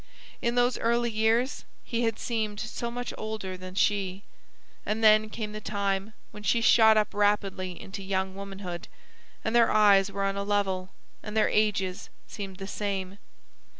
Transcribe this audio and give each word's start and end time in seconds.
In 0.41 0.55
those 0.55 0.79
early 0.79 1.11
years 1.11 1.63
he 1.83 2.01
had 2.05 2.17
seemed 2.17 2.59
so 2.59 2.89
much 2.89 3.13
older 3.19 3.55
than 3.55 3.75
she. 3.75 4.23
And 4.83 5.03
then 5.03 5.29
came 5.29 5.51
the 5.51 5.61
time 5.61 6.13
when 6.31 6.41
she 6.41 6.59
shot 6.59 6.97
up 6.97 7.13
rapidly 7.13 7.79
into 7.79 8.01
young 8.01 8.33
womanhood 8.33 8.87
and 9.45 9.55
their 9.55 9.69
eyes 9.69 10.11
were 10.11 10.23
on 10.23 10.37
a 10.37 10.43
level 10.43 10.89
and 11.21 11.37
their 11.37 11.49
ages 11.49 12.09
seemed 12.25 12.57
the 12.57 12.65
same. 12.65 13.19